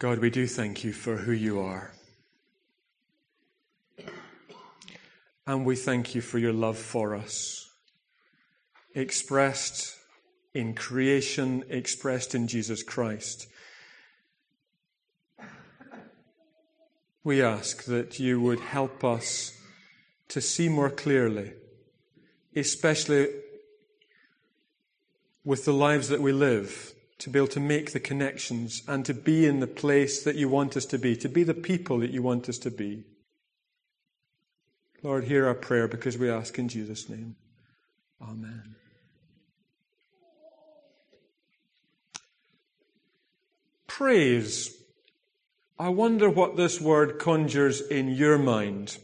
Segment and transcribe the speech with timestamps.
[0.00, 1.90] God, we do thank you for who you are.
[5.44, 7.68] And we thank you for your love for us,
[8.94, 9.96] expressed
[10.54, 13.48] in creation, expressed in Jesus Christ.
[17.24, 19.60] We ask that you would help us
[20.28, 21.54] to see more clearly,
[22.54, 23.30] especially
[25.44, 29.12] with the lives that we live, to be able to make the connections and to
[29.12, 32.10] be in the place that you want us to be, to be the people that
[32.10, 33.04] you want us to be.
[35.02, 37.36] Lord, hear our prayer because we ask in Jesus' name.
[38.22, 38.74] Amen.
[43.86, 44.76] Praise.
[45.78, 48.98] I wonder what this word conjures in your mind.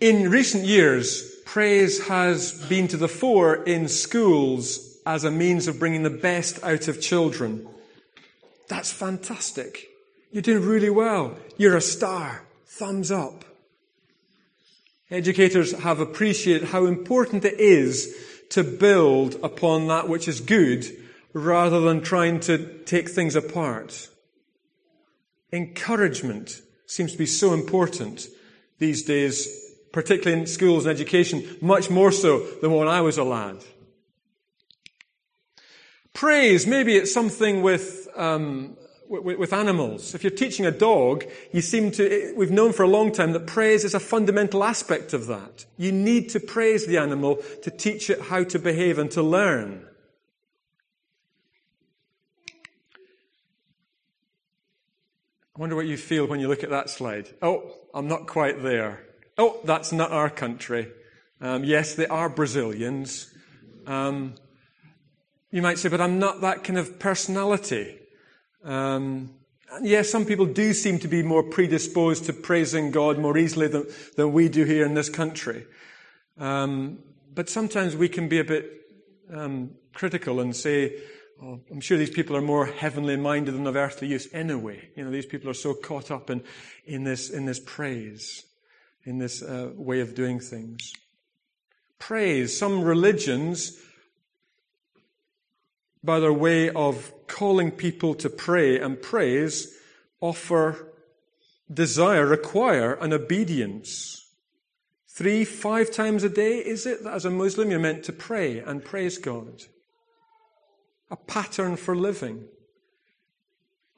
[0.00, 5.78] In recent years, praise has been to the fore in schools as a means of
[5.78, 7.66] bringing the best out of children.
[8.68, 9.88] That's fantastic.
[10.30, 11.36] You're doing really well.
[11.56, 12.44] You're a star.
[12.66, 13.44] Thumbs up.
[15.10, 18.16] Educators have appreciated how important it is
[18.50, 20.86] to build upon that which is good
[21.32, 24.08] rather than trying to take things apart.
[25.52, 28.28] Encouragement seems to be so important
[28.78, 29.48] these days,
[29.92, 33.58] particularly in schools and education, much more so than when I was a lad.
[36.12, 38.76] Praise, maybe it's something with, um,
[39.08, 40.14] with, with, animals.
[40.14, 43.46] If you're teaching a dog, you seem to, we've known for a long time that
[43.46, 45.66] praise is a fundamental aspect of that.
[45.76, 49.86] You need to praise the animal to teach it how to behave and to learn.
[55.56, 57.28] I wonder what you feel when you look at that slide.
[57.42, 59.04] Oh, I'm not quite there.
[59.36, 60.90] Oh, that's not our country.
[61.40, 63.32] Um, yes, they are Brazilians.
[63.86, 64.34] Um,
[65.50, 67.98] you might say, but I'm not that kind of personality.
[68.64, 69.30] Um,
[69.82, 73.86] yes, some people do seem to be more predisposed to praising God more easily than,
[74.16, 75.66] than we do here in this country.
[76.38, 77.00] Um,
[77.34, 78.70] but sometimes we can be a bit
[79.32, 81.00] um, critical and say,
[81.42, 84.88] oh, I'm sure these people are more heavenly minded than of earthly use anyway.
[84.96, 86.42] You know, these people are so caught up in,
[86.84, 88.44] in, this, in this praise,
[89.04, 90.92] in this uh, way of doing things.
[91.98, 92.56] Praise.
[92.56, 93.78] Some religions
[96.02, 99.76] by their way of calling people to pray and praise,
[100.20, 100.92] offer,
[101.72, 104.28] desire, require an obedience.
[105.08, 108.58] Three, five times a day, is it that as a Muslim you're meant to pray
[108.58, 109.64] and praise God?
[111.10, 112.44] A pattern for living.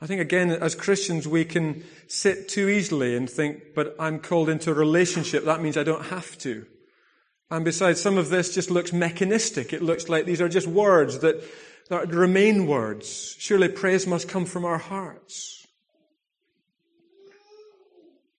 [0.01, 4.49] I think again, as Christians, we can sit too easily and think, but I'm called
[4.49, 5.45] into a relationship.
[5.45, 6.67] That means I don't have to.
[7.53, 9.73] And besides, some of this just looks mechanistic.
[9.73, 11.45] It looks like these are just words that
[11.93, 13.37] that remain words.
[13.39, 15.67] Surely praise must come from our hearts.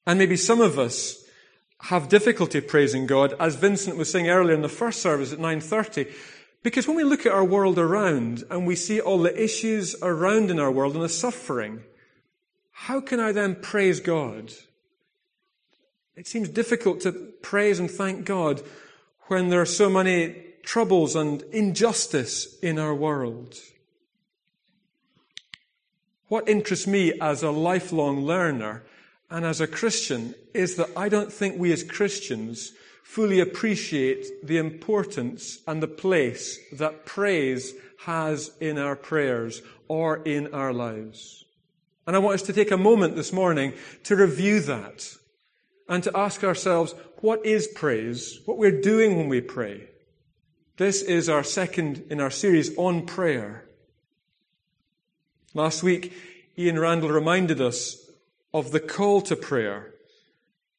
[0.08, 1.24] And maybe some of us
[1.82, 6.12] have difficulty praising God, as Vincent was saying earlier in the first service at 9.30,
[6.64, 10.50] because when we look at our world around and we see all the issues around
[10.50, 11.84] in our world and the suffering,
[12.72, 14.52] how can I then praise God?
[16.16, 17.12] It seems difficult to
[17.44, 18.64] praise and thank God
[19.28, 23.56] when there are so many troubles and injustice in our world.
[26.28, 28.84] What interests me as a lifelong learner
[29.30, 32.72] and as a Christian is that I don't think we as Christians
[33.04, 37.74] fully appreciate the importance and the place that praise
[38.06, 41.46] has in our prayers or in our lives.
[42.08, 43.74] And I want us to take a moment this morning
[44.04, 45.08] to review that
[45.88, 48.40] and to ask ourselves, what is praise?
[48.46, 49.90] What we're doing when we pray?
[50.78, 53.66] This is our second in our series on prayer.
[55.54, 56.14] Last week,
[56.58, 58.10] Ian Randall reminded us
[58.56, 59.94] of the call to prayer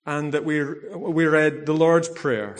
[0.04, 2.56] and that we, we read the Lord's Prayer.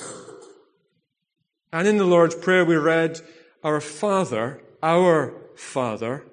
[1.72, 3.20] And in the Lord's Prayer, we read,
[3.64, 6.24] Our Father, our Father,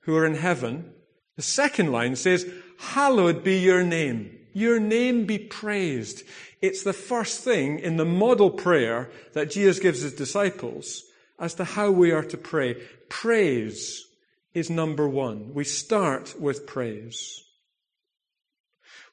[0.00, 0.94] who are in heaven.
[1.36, 4.38] The second line says, Hallowed be your name.
[4.54, 6.22] Your name be praised.
[6.62, 11.02] It's the first thing in the model prayer that Jesus gives his disciples
[11.38, 12.74] as to how we are to pray.
[13.08, 14.06] Praise
[14.54, 15.52] is number one.
[15.54, 17.42] We start with praise.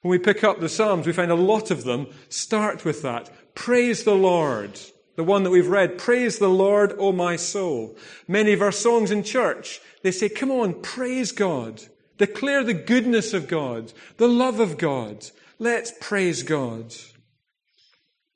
[0.01, 3.55] When we pick up the Psalms, we find a lot of them start with that.
[3.55, 4.79] Praise the Lord.
[5.15, 7.97] The one that we've read, praise the Lord, O my soul.
[8.27, 11.81] Many of our songs in church, they say, come on, praise God.
[12.17, 15.25] Declare the goodness of God, the love of God.
[15.57, 16.93] Let's praise God.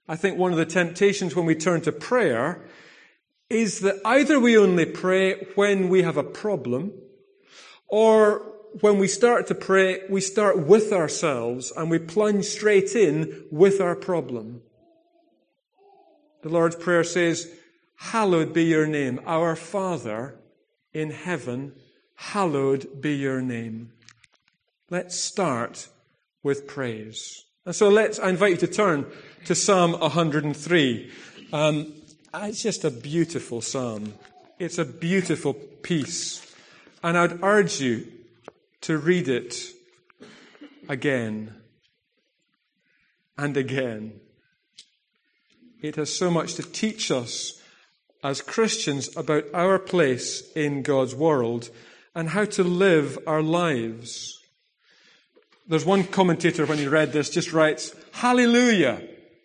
[0.08, 2.62] I think one of the temptations when we turn to prayer
[3.50, 6.94] is that either we only pray when we have a problem,
[7.88, 13.46] Or when we start to pray, we start with ourselves and we plunge straight in
[13.52, 14.64] with our problem.
[16.42, 17.48] The Lord's Prayer says,
[17.98, 19.22] Hallowed be your name.
[19.28, 20.40] Our Father
[20.92, 21.74] in heaven,
[22.16, 23.92] hallowed be your name.
[24.90, 25.88] Let's start
[26.42, 27.46] with praise.
[27.66, 29.06] And so let's, I invite you to turn
[29.46, 31.12] to Psalm 103.
[31.54, 31.94] Um,
[32.34, 34.16] it's just a beautiful psalm.
[34.60, 36.46] It's a beautiful piece.
[37.02, 38.08] And I'd urge you
[38.82, 39.56] to read it
[40.90, 41.56] again
[43.38, 44.20] and again.
[45.82, 47.62] It has so much to teach us
[48.24, 51.70] as Christians about our place in God's world
[52.14, 54.43] and how to live our lives.
[55.68, 59.02] There's one commentator when he read this just writes, Hallelujah.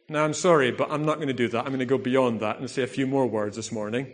[0.09, 1.61] Now I'm sorry, but I'm not going to do that.
[1.61, 4.13] I'm going to go beyond that and say a few more words this morning.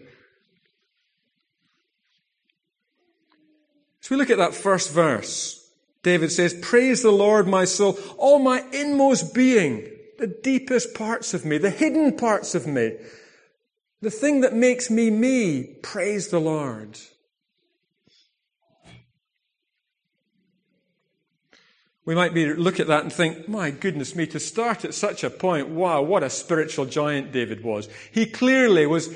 [4.03, 5.67] As we look at that first verse,
[6.03, 11.47] David says, Praise the Lord, my soul, all my inmost being, the deepest parts of
[11.47, 12.99] me, the hidden parts of me,
[14.03, 16.99] the thing that makes me me, praise the Lord.
[22.07, 25.25] We might be look at that and think, my goodness me, to start at such
[25.25, 27.89] a point, wow, what a spiritual giant David was.
[28.13, 29.15] He clearly was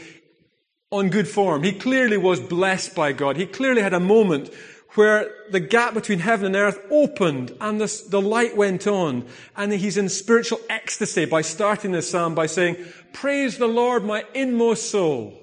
[0.90, 1.62] on good form.
[1.62, 3.36] He clearly was blessed by God.
[3.36, 4.50] He clearly had a moment
[4.94, 9.26] where the gap between heaven and earth opened and the, the light went on.
[9.54, 12.76] And he's in spiritual ecstasy by starting this psalm by saying,
[13.12, 15.34] Praise the Lord, my inmost soul.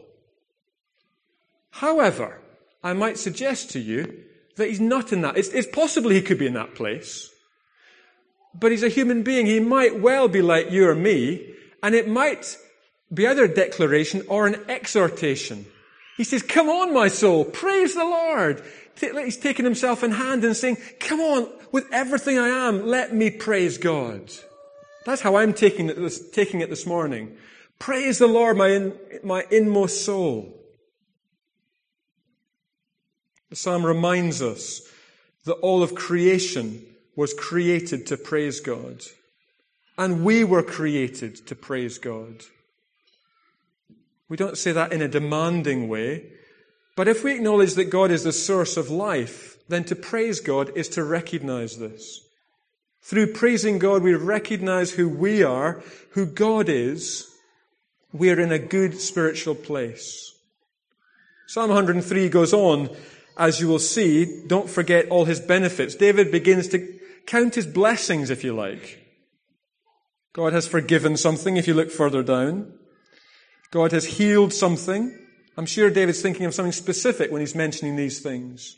[1.70, 2.42] However,
[2.84, 4.24] I might suggest to you
[4.56, 5.38] that he's not in that.
[5.38, 7.32] It's, it's possible he could be in that place.
[8.58, 9.46] But he's a human being.
[9.46, 11.54] He might well be like you or me,
[11.84, 12.58] and it might
[13.14, 15.66] be either a declaration or an exhortation.
[16.18, 18.64] He says, Come on, my soul, praise the Lord.
[19.00, 23.30] He's taking himself in hand and saying, Come on, with everything I am, let me
[23.30, 24.32] praise God.
[25.06, 27.36] That's how I'm taking it this, taking it this morning.
[27.78, 30.58] Praise the Lord, my, in, my inmost soul.
[33.50, 34.82] The psalm reminds us
[35.44, 36.84] that all of creation
[37.16, 39.02] was created to praise God.
[39.98, 42.44] And we were created to praise God.
[44.28, 46.32] We don't say that in a demanding way,
[46.96, 50.72] but if we acknowledge that God is the source of life, then to praise God
[50.76, 52.22] is to recognize this.
[53.02, 57.30] Through praising God, we recognize who we are, who God is.
[58.12, 60.34] We are in a good spiritual place.
[61.48, 62.90] Psalm 103 goes on,
[63.38, 65.94] as you will see, don't forget all his benefits.
[65.94, 69.02] David begins to count his blessings, if you like.
[70.34, 72.74] God has forgiven something, if you look further down.
[73.72, 75.18] God has healed something.
[75.58, 78.78] I'm sure David's thinking of something specific when he's mentioning these things.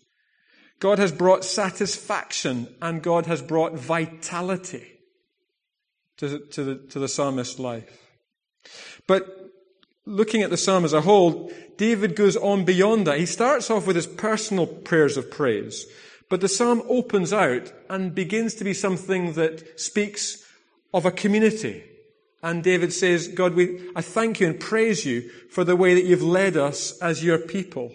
[0.79, 4.85] God has brought satisfaction and God has brought vitality
[6.17, 8.07] to, to, the, to the psalmist's life.
[9.07, 9.51] But
[10.05, 13.19] looking at the psalm as a whole, David goes on beyond that.
[13.19, 15.85] He starts off with his personal prayers of praise.
[16.29, 20.45] But the psalm opens out and begins to be something that speaks
[20.93, 21.83] of a community.
[22.43, 26.05] And David says, God, we, I thank you and praise you for the way that
[26.05, 27.93] you've led us as your people.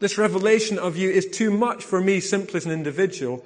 [0.00, 3.44] This revelation of you is too much for me simply as an individual.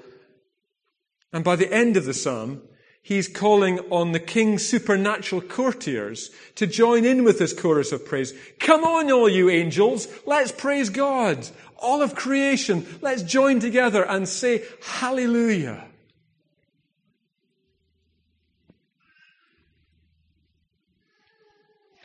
[1.33, 2.63] And by the end of the psalm,
[3.03, 8.35] he's calling on the king's supernatural courtiers to join in with this chorus of praise.
[8.61, 11.49] Come on, all you angels, let's praise God
[11.83, 15.85] all of creation, let's join together and say hallelujah.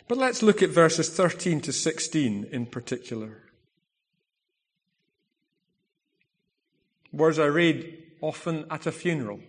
[0.07, 3.43] But let's look at verses 13 to 16 in particular.
[7.11, 9.41] Words I read often at a funeral.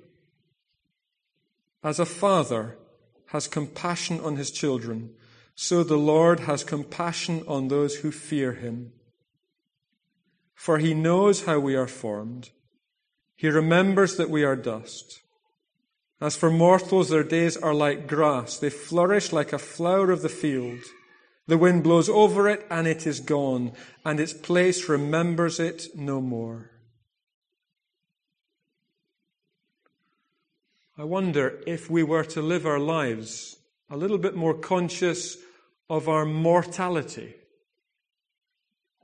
[1.82, 2.76] As a father
[3.26, 5.11] has compassion on his children,
[5.54, 8.92] so the Lord has compassion on those who fear him
[10.59, 12.50] for he knows how we are formed.
[13.37, 15.23] He remembers that we are dust.
[16.21, 18.59] As for mortals, their days are like grass.
[18.59, 20.81] They flourish like a flower of the field.
[21.47, 23.71] The wind blows over it and it is gone,
[24.05, 26.73] and its place remembers it no more.
[30.99, 35.37] I wonder if we were to live our lives a little bit more conscious
[35.88, 37.37] of our mortality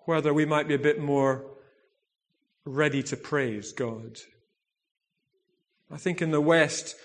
[0.04, 1.44] whether we might be a bit more
[2.64, 4.18] ready to praise God.
[5.90, 6.96] I think in the West,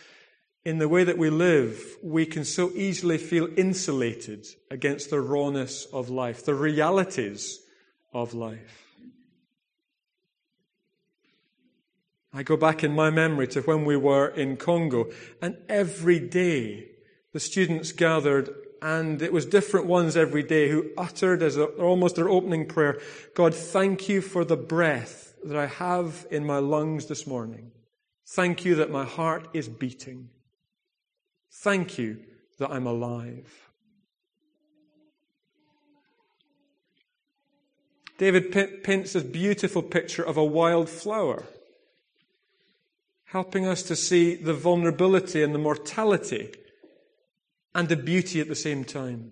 [0.65, 5.85] in the way that we live, we can so easily feel insulated against the rawness
[5.93, 7.59] of life, the realities
[8.13, 8.85] of life.
[12.33, 15.09] I go back in my memory to when we were in Congo,
[15.41, 16.91] and every day
[17.33, 18.49] the students gathered,
[18.81, 22.99] and it was different ones every day who uttered as a, almost their opening prayer,
[23.35, 27.71] God, thank you for the breath that I have in my lungs this morning.
[28.27, 30.29] Thank you that my heart is beating.
[31.51, 32.19] Thank you
[32.59, 33.69] that I'm alive.
[38.17, 41.45] David paints this beautiful picture of a wild flower,
[43.25, 46.51] helping us to see the vulnerability and the mortality
[47.73, 49.31] and the beauty at the same time.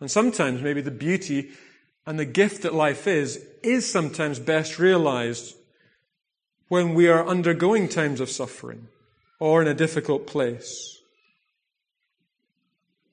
[0.00, 1.50] And sometimes maybe the beauty
[2.06, 5.56] and the gift that life is, is sometimes best realized
[6.68, 8.88] when we are undergoing times of suffering
[9.40, 11.00] or in a difficult place.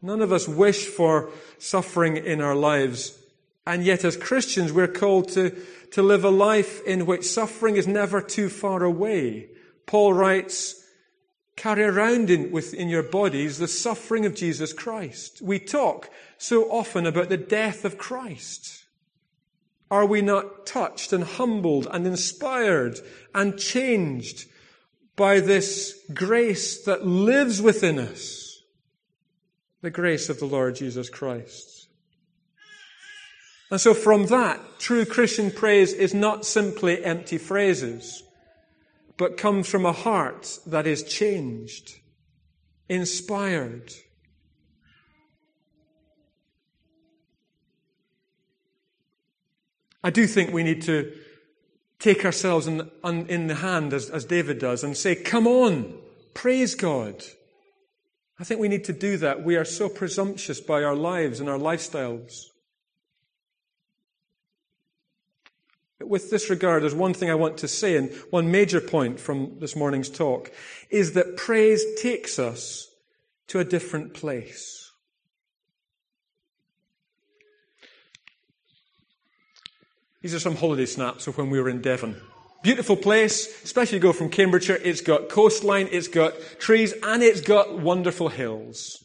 [0.02, 3.18] None of us wish for suffering in our lives
[3.66, 5.50] and yet, as Christians, we're called to,
[5.92, 9.50] to live a life in which suffering is never too far away.
[9.88, 10.84] Paul writes,
[11.56, 15.42] carry around in, within your bodies the suffering of Jesus Christ.
[15.42, 18.84] We talk so often about the death of Christ.
[19.90, 23.00] Are we not touched and humbled and inspired
[23.34, 24.48] and changed
[25.16, 28.62] by this grace that lives within us?
[29.82, 31.88] The grace of the Lord Jesus Christ.
[33.72, 38.24] And so from that, true Christian praise is not simply empty phrases,
[39.18, 42.00] but come from a heart that is changed,
[42.90, 43.94] inspired.
[50.04, 51.12] I do think we need to
[52.00, 55.98] take ourselves in, in the hand, as, as David does, and say, Come on,
[56.34, 57.24] praise God.
[58.38, 59.44] I think we need to do that.
[59.44, 62.48] We are so presumptuous by our lives and our lifestyles.
[66.04, 69.60] With this regard, there's one thing I want to say, and one major point from
[69.60, 70.52] this morning's talk
[70.90, 72.90] is that praise takes us
[73.48, 74.92] to a different place.
[80.22, 82.20] These are some holiday snaps of when we were in Devon.
[82.64, 84.80] Beautiful place, especially you go from Cambridgeshire.
[84.84, 89.05] It's got coastline, it's got trees, and it's got wonderful hills.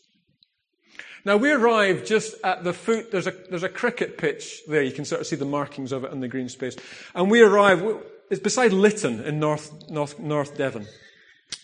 [1.25, 4.93] Now we arrived just at the foot, there's a, there's a cricket pitch there, you
[4.93, 6.77] can sort of see the markings of it in the green space.
[7.15, 7.85] And we arrived,
[8.31, 10.87] it's beside Lynton in North, North, North Devon.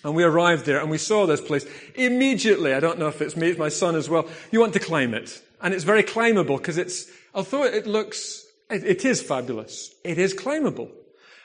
[0.04, 1.64] And we arrived there and we saw this place.
[1.94, 4.80] Immediately, I don't know if it's me, it's my son as well, you want to
[4.80, 5.42] climb it.
[5.62, 10.34] And it's very climbable because it's, although it looks, it, it is fabulous, it is
[10.34, 10.90] climbable.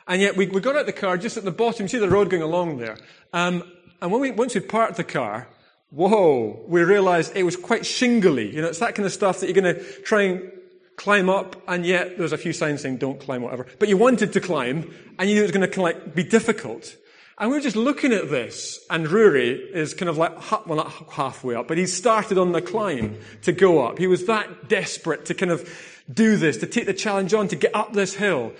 [0.08, 2.10] And yet we, we got out the car just at the bottom, you see the
[2.10, 2.98] road going along there.
[3.32, 3.64] Um,
[4.02, 5.48] and when we, once we parked the car,
[5.92, 8.54] whoa, we realized it was quite shingly.
[8.54, 10.52] You know, it's that kind of stuff that you're going to try and
[10.96, 13.66] climb up, and yet there's a few signs saying don't climb, whatever.
[13.80, 16.96] But you wanted to climb, and you knew it was going to like be difficult.
[17.38, 20.92] And we were just looking at this, and Rory is kind of like, well, not
[21.12, 23.98] halfway up, but he started on the climb to go up.
[23.98, 25.68] He was that desperate to kind of
[26.12, 28.54] do this, to take the challenge on, to get up this hill.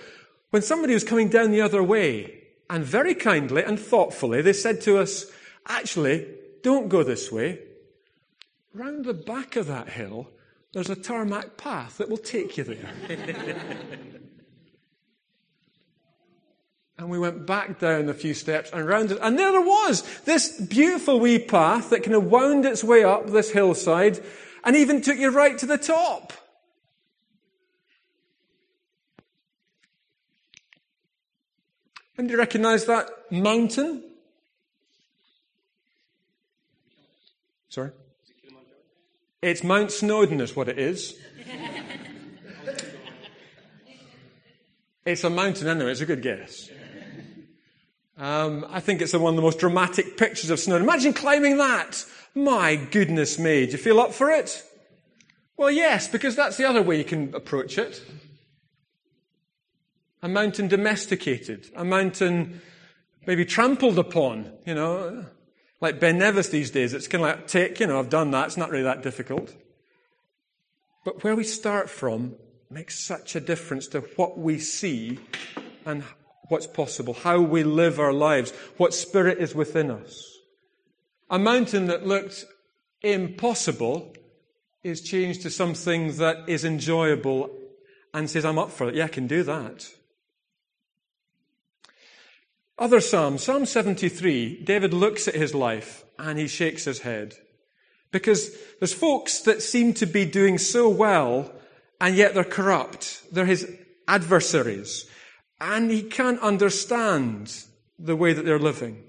[0.50, 4.80] When somebody was coming down the other way, and very kindly and thoughtfully, they said
[4.82, 5.26] to us,
[5.68, 6.26] actually,
[6.62, 7.60] don't go this way.
[8.74, 10.30] Round the back of that hill,
[10.72, 12.90] there's a tarmac path that will take you there.
[16.98, 20.02] and we went back down a few steps and round it, and there there was
[20.20, 24.18] this beautiful wee path that kind of wound its way up this hillside
[24.64, 26.32] and even took you right to the top.
[32.16, 34.04] And do you recognize that mountain?
[37.72, 37.90] Sorry?
[39.40, 41.18] It's Mount Snowdon, is what it is.
[45.06, 46.68] it's a mountain anyway, it's a good guess.
[48.18, 50.76] Um, I think it's one of the most dramatic pictures of snow.
[50.76, 52.04] Imagine climbing that.
[52.34, 53.64] My goodness me.
[53.64, 54.62] Do you feel up for it?
[55.56, 58.02] Well, yes, because that's the other way you can approach it.
[60.20, 62.60] A mountain domesticated, a mountain
[63.26, 65.24] maybe trampled upon, you know,
[65.82, 66.94] like Ben Nevis these days.
[66.94, 68.46] It's kind of like, take, you know, I've done that.
[68.46, 69.54] It's not really that difficult.
[71.04, 72.36] But where we start from
[72.70, 75.18] makes such a difference to what we see
[75.84, 76.04] and
[76.48, 80.38] what's possible, how we live our lives, what spirit is within us.
[81.28, 82.44] A mountain that looked
[83.02, 84.14] impossible
[84.84, 87.50] is changed to something that is enjoyable
[88.14, 88.94] and says, I'm up for it.
[88.94, 89.88] Yeah, I can do that.
[92.82, 97.36] Other Psalms, Psalm 73, David looks at his life and he shakes his head.
[98.10, 101.52] Because there's folks that seem to be doing so well
[102.00, 103.22] and yet they're corrupt.
[103.30, 103.70] They're his
[104.08, 105.08] adversaries.
[105.60, 107.54] and he can't understand
[108.00, 109.04] the way that they're living.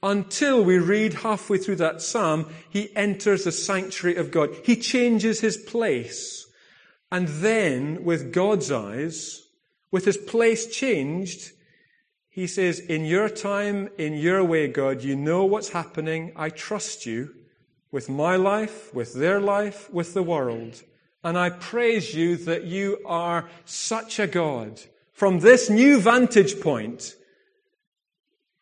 [0.00, 4.50] Until we read halfway through that psalm, he enters the sanctuary of God.
[4.62, 6.46] He changes his place.
[7.10, 9.42] And then, with God's eyes,
[9.90, 11.50] with his place changed,
[12.34, 16.32] he says, In your time, in your way, God, you know what's happening.
[16.34, 17.32] I trust you
[17.92, 20.82] with my life, with their life, with the world.
[21.22, 24.80] And I praise you that you are such a God.
[25.12, 27.14] From this new vantage point,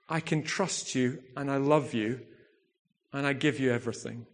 [0.06, 2.20] I can trust you and I love you
[3.10, 4.26] and I give you everything.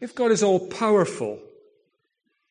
[0.00, 1.38] If God is all powerful,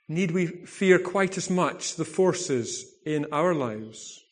[0.07, 4.23] need we fear quite as much the forces in our lives?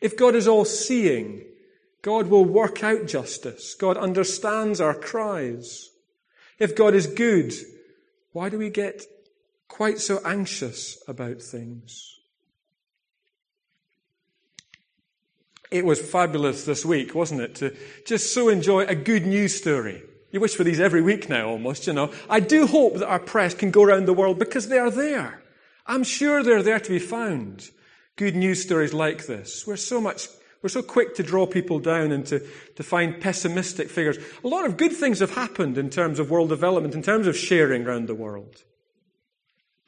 [0.00, 1.44] If God is all seeing,
[2.02, 3.74] God will work out justice.
[3.74, 5.90] God understands our cries.
[6.58, 7.52] If God is good,
[8.32, 9.04] why do we get
[9.68, 12.18] quite so anxious about things?
[15.70, 17.54] It was fabulous this week, wasn't it?
[17.56, 20.02] To just so enjoy a good news story.
[20.30, 22.12] You wish for these every week now, almost, you know.
[22.28, 25.42] I do hope that our press can go around the world because they are there.
[25.86, 27.70] I'm sure they're there to be found.
[28.16, 29.66] Good news stories like this.
[29.66, 30.28] We're so much,
[30.62, 32.46] we're so quick to draw people down and to,
[32.76, 34.18] to find pessimistic figures.
[34.44, 37.36] A lot of good things have happened in terms of world development, in terms of
[37.36, 38.62] sharing around the world.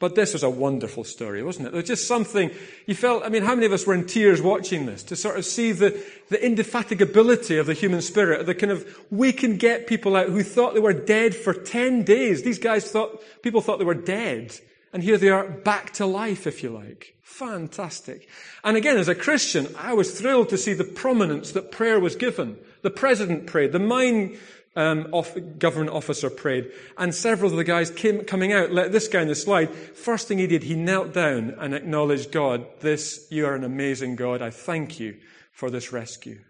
[0.02, 1.70] But this was a wonderful story, wasn't it?
[1.70, 2.50] There was just something
[2.86, 5.38] you felt, I mean, how many of us were in tears watching this to sort
[5.38, 5.90] of see the,
[6.28, 10.42] the indefatigability of the human spirit, the kind of, we can get people out who
[10.42, 12.42] thought they were dead for 10 days.
[12.42, 14.58] These guys thought, people thought they were dead.
[14.92, 17.14] And here they are back to life, if you like.
[17.22, 18.28] Fantastic.
[18.64, 22.16] And again, as a Christian, I was thrilled to see the prominence that prayer was
[22.16, 22.58] given.
[22.82, 23.70] The president prayed.
[23.70, 24.36] The mine
[24.74, 28.72] um, off, government officer prayed, and several of the guys came coming out.
[28.72, 29.70] Let this guy in the slide.
[29.70, 32.66] First thing he did, he knelt down and acknowledged God.
[32.80, 34.40] This, you are an amazing God.
[34.40, 35.16] I thank you
[35.52, 36.40] for this rescue.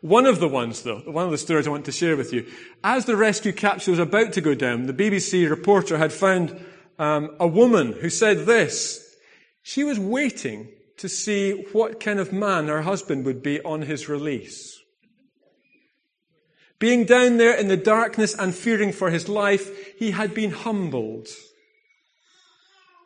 [0.00, 2.46] One of the ones, though, one of the stories I want to share with you,
[2.84, 6.58] as the rescue capsule was about to go down, the BBC reporter had found
[6.98, 9.16] um, a woman who said this.
[9.62, 14.08] She was waiting to see what kind of man her husband would be on his
[14.08, 14.77] release.
[16.78, 21.26] Being down there in the darkness and fearing for his life, he had been humbled.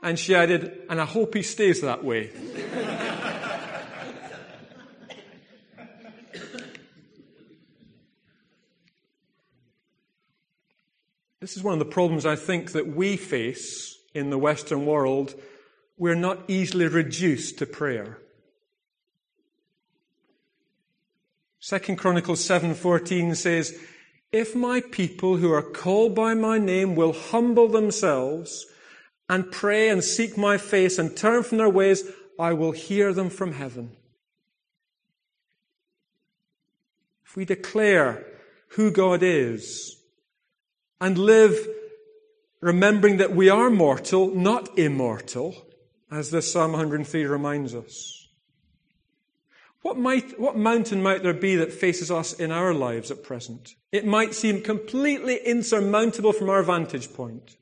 [0.02, 2.30] And she added, and I hope he stays that way.
[11.40, 15.35] this is one of the problems I think that we face in the Western world.
[15.96, 18.18] We're not easily reduced to prayer.
[21.64, 23.79] Second Chronicles 7:14 says,
[24.33, 28.66] "If my people who are called by my name will humble themselves
[29.29, 32.03] and pray and seek my face and turn from their ways,
[32.37, 33.96] I will hear them from heaven."
[37.25, 38.27] If we declare
[38.70, 39.98] who God is
[41.01, 41.68] and live
[42.61, 45.64] remembering that we are mortal, not immortal,
[46.11, 48.21] as the Psalm 103 reminds us,
[49.83, 53.75] what, might, what mountain might there be that faces us in our lives at present?
[53.90, 57.57] It might seem completely insurmountable from our vantage point.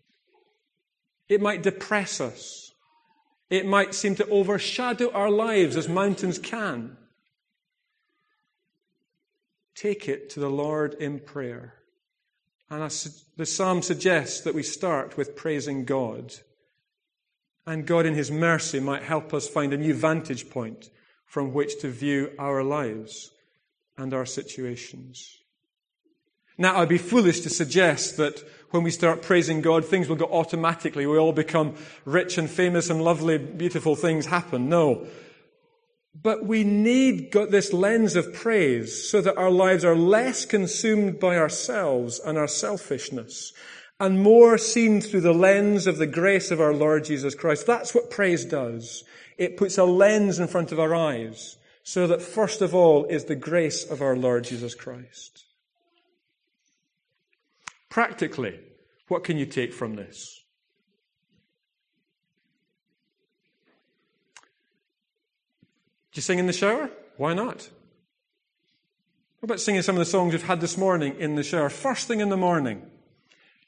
[1.28, 2.72] It might depress us.
[3.48, 6.96] It might seem to overshadow our lives as mountains can.
[9.74, 11.74] Take it to the Lord in prayer.
[12.68, 12.82] And
[13.36, 16.34] the psalm suggests that we start with praising God.
[17.66, 20.90] And God, in His mercy, might help us find a new vantage point
[21.30, 23.30] from which to view our lives
[23.96, 25.38] and our situations.
[26.58, 30.24] Now, I'd be foolish to suggest that when we start praising God, things will go
[30.24, 31.06] automatically.
[31.06, 34.68] We all become rich and famous and lovely, beautiful things happen.
[34.68, 35.06] No.
[36.20, 41.36] But we need this lens of praise so that our lives are less consumed by
[41.36, 43.52] ourselves and our selfishness
[44.00, 47.66] and more seen through the lens of the grace of our Lord Jesus Christ.
[47.66, 49.04] That's what praise does.
[49.36, 53.26] It puts a lens in front of our eyes so that first of all is
[53.26, 55.44] the grace of our Lord Jesus Christ.
[57.90, 58.58] Practically,
[59.08, 60.44] what can you take from this?
[66.12, 66.90] Do you sing in the shower?
[67.18, 67.68] Why not?
[69.40, 71.68] What about singing some of the songs you've had this morning in the shower?
[71.68, 72.86] First thing in the morning.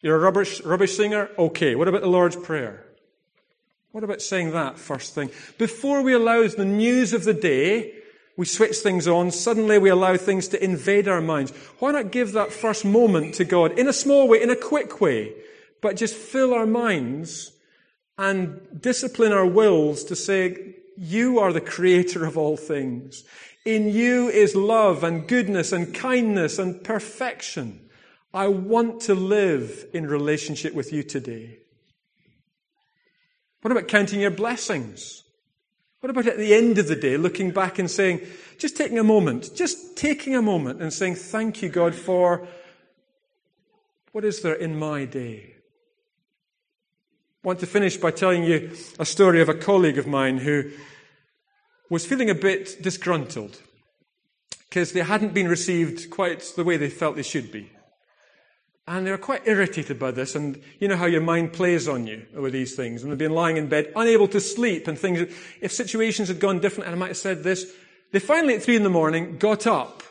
[0.02, 1.30] You're a rubbish, rubbish singer?
[1.38, 1.74] Okay.
[1.76, 2.84] What about the Lord's Prayer?
[3.92, 5.30] What about saying that first thing?
[5.58, 7.94] Before we allow the news of the day,
[8.36, 11.52] we switch things on, suddenly we allow things to invade our minds.
[11.78, 15.00] Why not give that first moment to God in a small way, in a quick
[15.00, 15.34] way,
[15.82, 17.52] but just fill our minds
[18.16, 23.24] and discipline our wills to say, You are the creator of all things.
[23.64, 27.78] In you is love and goodness and kindness and perfection.
[28.34, 31.58] I want to live in relationship with you today.
[33.60, 35.22] What about counting your blessings?
[36.00, 38.22] What about at the end of the day, looking back and saying,
[38.58, 42.46] just taking a moment, just taking a moment and saying, Thank you, God, for
[44.10, 45.54] what is there in my day?
[47.44, 50.70] I want to finish by telling you a story of a colleague of mine who
[51.90, 53.60] was feeling a bit disgruntled
[54.68, 57.70] because they hadn't been received quite the way they felt they should be.
[58.86, 62.06] And they were quite irritated by this, and you know how your mind plays on
[62.06, 63.02] you with these things.
[63.02, 65.32] And they've been lying in bed, unable to sleep, and things.
[65.60, 67.72] If situations had gone different, and I might have said this,
[68.10, 70.02] they finally at three in the morning got up,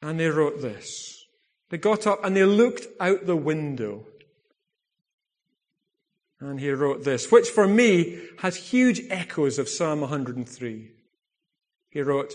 [0.00, 1.26] and they wrote this.
[1.70, 4.06] They got up and they looked out the window
[6.38, 10.90] and he wrote this, which for me has huge echoes of Psalm 103.
[11.88, 12.34] He wrote,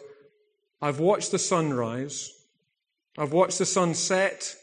[0.81, 2.31] I've watched the sunrise.
[3.17, 4.55] I've watched the sun set.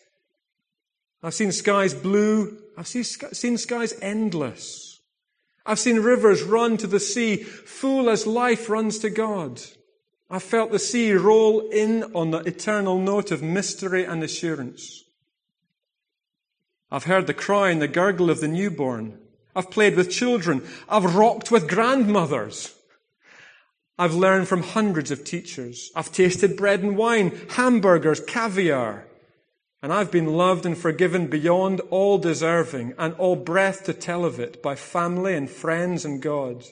[1.24, 2.58] I've seen skies blue.
[2.76, 5.00] I've seen skies endless.
[5.64, 9.62] I've seen rivers run to the sea, full as life runs to God.
[10.28, 15.02] I've felt the sea roll in on the eternal note of mystery and assurance.
[16.90, 19.18] I've heard the cry and the gurgle of the newborn.
[19.56, 20.62] I've played with children.
[20.90, 22.74] I've rocked with grandmothers.
[23.98, 25.90] I've learned from hundreds of teachers.
[25.96, 29.06] I've tasted bread and wine, hamburgers, caviar.
[29.84, 34.40] And I've been loved and forgiven beyond all deserving and all breath to tell of
[34.40, 36.64] it by family and friends and God.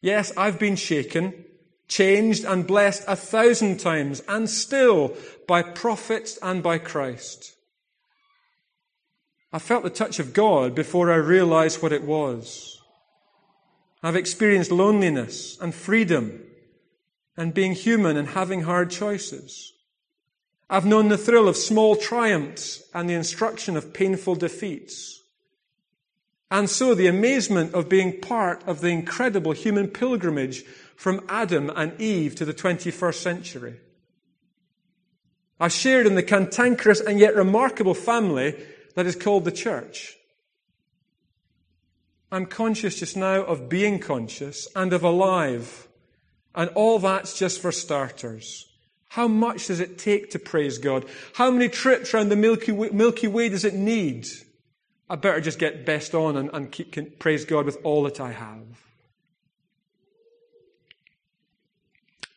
[0.00, 1.44] Yes, I've been shaken,
[1.88, 5.16] changed and blessed a thousand times and still
[5.48, 7.56] by prophets and by Christ.
[9.52, 12.80] I felt the touch of God before I realized what it was.
[14.04, 16.44] I've experienced loneliness and freedom
[17.36, 19.71] and being human and having hard choices.
[20.72, 25.22] I've known the thrill of small triumphs and the instruction of painful defeats.
[26.50, 30.64] And so the amazement of being part of the incredible human pilgrimage
[30.96, 33.80] from Adam and Eve to the 21st century.
[35.60, 38.58] I've shared in the cantankerous and yet remarkable family
[38.94, 40.16] that is called the church.
[42.30, 45.86] I'm conscious just now of being conscious and of alive.
[46.54, 48.71] And all that's just for starters.
[49.12, 51.04] How much does it take to praise God?
[51.34, 54.26] How many trips around the Milky Way, Milky Way does it need?
[55.10, 58.32] I better just get best on and, and keep, praise God with all that I
[58.32, 58.64] have.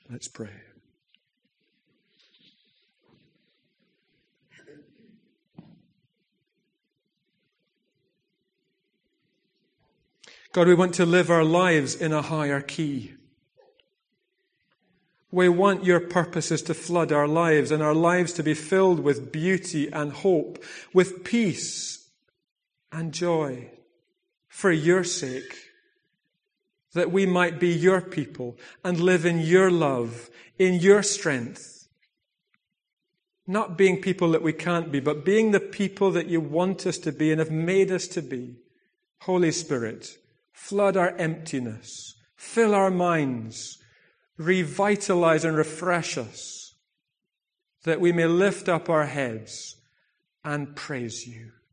[0.10, 0.50] Let's pray.
[10.52, 13.14] God, we want to live our lives in a higher key.
[15.36, 19.34] We want your purposes to flood our lives and our lives to be filled with
[19.34, 22.08] beauty and hope, with peace
[22.89, 23.69] and joy
[24.48, 25.58] for your sake,
[26.93, 31.89] that we might be your people and live in your love, in your strength.
[33.45, 36.98] Not being people that we can't be, but being the people that you want us
[37.00, 38.56] to be and have made us to be.
[39.24, 40.17] Holy Spirit,
[40.54, 43.82] flood our emptiness, fill our minds,
[44.38, 46.76] revitalize and refresh us,
[47.84, 49.78] that we may lift up our heads
[50.43, 51.52] and praise you.